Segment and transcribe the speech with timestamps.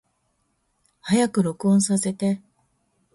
[1.03, 2.41] 早く録音させて